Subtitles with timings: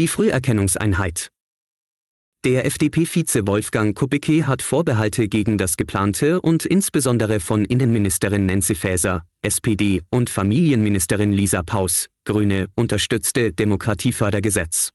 [0.00, 1.28] Die Früherkennungseinheit.
[2.46, 9.26] Der FDP-Vize Wolfgang Kubicki hat Vorbehalte gegen das geplante und insbesondere von Innenministerin Nancy Faeser,
[9.42, 14.88] SPD, und Familienministerin Lisa Paus, Grüne, unterstützte Demokratiefördergesetz.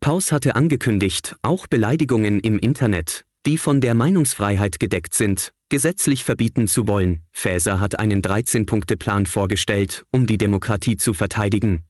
[0.00, 6.66] Paus hatte angekündigt, auch Beleidigungen im Internet, die von der Meinungsfreiheit gedeckt sind, gesetzlich verbieten
[6.66, 7.22] zu wollen.
[7.30, 11.84] Faeser hat einen 13-Punkte-Plan vorgestellt, um die Demokratie zu verteidigen,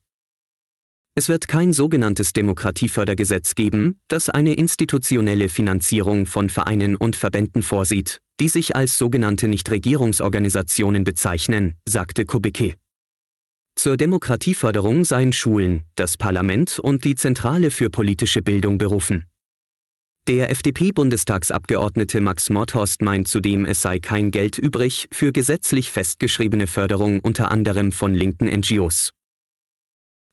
[1.19, 8.21] es wird kein sogenanntes Demokratiefördergesetz geben, das eine institutionelle Finanzierung von Vereinen und Verbänden vorsieht,
[8.39, 12.77] die sich als sogenannte Nichtregierungsorganisationen bezeichnen, sagte Kubicki.
[13.75, 19.25] Zur Demokratieförderung seien Schulen, das Parlament und die Zentrale für politische Bildung berufen.
[20.29, 27.19] Der FDP-Bundestagsabgeordnete Max Mordhorst meint zudem, es sei kein Geld übrig für gesetzlich festgeschriebene Förderung
[27.19, 29.11] unter anderem von linken NGOs.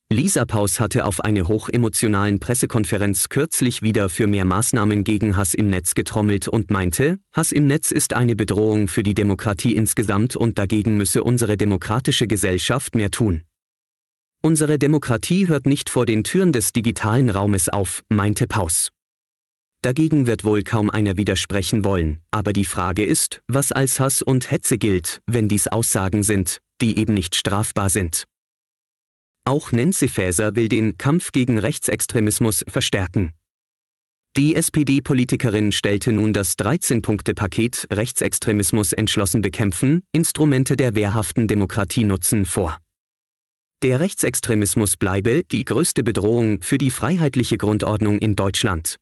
[0.08, 5.68] Lisa Paus hatte auf einer hochemotionalen Pressekonferenz kürzlich wieder für mehr Maßnahmen gegen Hass im
[5.68, 10.58] Netz getrommelt und meinte, Hass im Netz ist eine Bedrohung für die Demokratie insgesamt und
[10.58, 13.42] dagegen müsse unsere demokratische Gesellschaft mehr tun.
[14.42, 18.90] Unsere Demokratie hört nicht vor den Türen des digitalen Raumes auf, meinte Paus.
[19.82, 24.52] Dagegen wird wohl kaum einer widersprechen wollen, aber die Frage ist, was als Hass und
[24.52, 28.24] Hetze gilt, wenn dies Aussagen sind, die eben nicht strafbar sind.
[29.48, 33.30] Auch Nancy Faeser will den Kampf gegen Rechtsextremismus verstärken.
[34.36, 42.78] Die SPD-Politikerin stellte nun das 13-Punkte-Paket Rechtsextremismus entschlossen bekämpfen, Instrumente der wehrhaften Demokratie nutzen vor.
[43.82, 48.96] Der Rechtsextremismus bleibe die größte Bedrohung für die freiheitliche Grundordnung in Deutschland.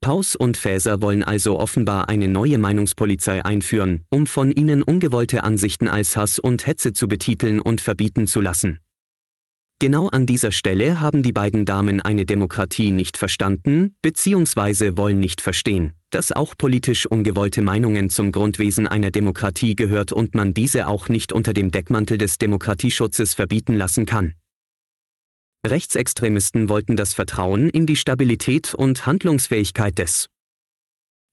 [0.00, 5.88] Paus und Faeser wollen also offenbar eine neue Meinungspolizei einführen, um von ihnen ungewollte Ansichten
[5.88, 8.78] als Hass und Hetze zu betiteln und verbieten zu lassen.
[9.80, 14.96] Genau an dieser Stelle haben die beiden Damen eine Demokratie nicht verstanden, bzw.
[14.96, 20.52] wollen nicht verstehen, dass auch politisch ungewollte Meinungen zum Grundwesen einer Demokratie gehört und man
[20.52, 24.34] diese auch nicht unter dem Deckmantel des Demokratieschutzes verbieten lassen kann.
[25.64, 30.26] Rechtsextremisten wollten das Vertrauen in die Stabilität und Handlungsfähigkeit des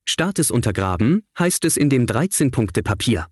[0.07, 3.25] Staates untergraben, heißt es in dem 13-Punkte-Papier.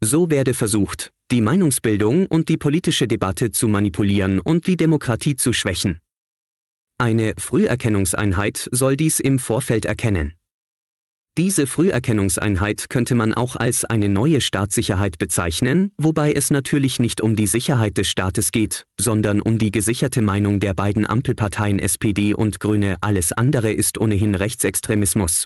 [0.00, 5.52] So werde versucht, die Meinungsbildung und die politische Debatte zu manipulieren und die Demokratie zu
[5.52, 5.98] schwächen.
[6.98, 10.32] Eine Früherkennungseinheit soll dies im Vorfeld erkennen.
[11.36, 17.36] Diese Früherkennungseinheit könnte man auch als eine neue Staatssicherheit bezeichnen, wobei es natürlich nicht um
[17.36, 22.58] die Sicherheit des Staates geht, sondern um die gesicherte Meinung der beiden Ampelparteien SPD und
[22.58, 22.96] Grüne.
[23.02, 25.44] Alles andere ist ohnehin Rechtsextremismus.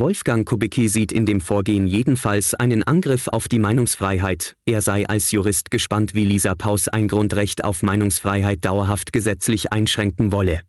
[0.00, 5.30] Wolfgang Kubicki sieht in dem Vorgehen jedenfalls einen Angriff auf die Meinungsfreiheit, er sei als
[5.30, 10.62] Jurist gespannt, wie Lisa Paus ein Grundrecht auf Meinungsfreiheit dauerhaft gesetzlich einschränken wolle.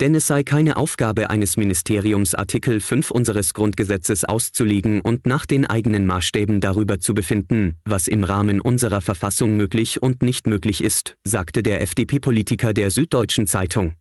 [0.00, 5.64] Denn es sei keine Aufgabe eines Ministeriums Artikel 5 unseres Grundgesetzes auszulegen und nach den
[5.64, 11.16] eigenen Maßstäben darüber zu befinden, was im Rahmen unserer Verfassung möglich und nicht möglich ist,
[11.24, 13.94] sagte der FDP-Politiker der Süddeutschen Zeitung.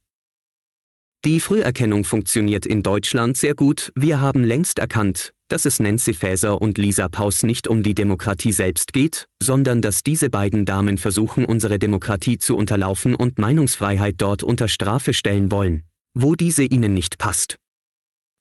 [1.25, 3.91] Die Früherkennung funktioniert in Deutschland sehr gut.
[3.95, 8.51] Wir haben längst erkannt, dass es Nancy Faeser und Lisa Paus nicht um die Demokratie
[8.51, 14.43] selbst geht, sondern dass diese beiden Damen versuchen, unsere Demokratie zu unterlaufen und Meinungsfreiheit dort
[14.43, 15.81] unter Strafe stellen wollen,
[16.13, 17.55] wo diese ihnen nicht passt.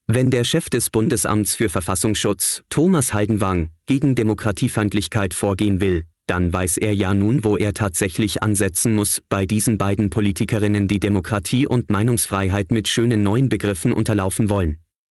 [0.06, 6.78] Wenn der Chef des Bundesamts für Verfassungsschutz, Thomas Haldenwang, gegen Demokratiefeindlichkeit vorgehen will, dann weiß
[6.78, 11.90] er ja nun, wo er tatsächlich ansetzen muss, bei diesen beiden Politikerinnen die Demokratie und
[11.90, 14.83] Meinungsfreiheit mit schönen neuen Begriffen unterlaufen wollen.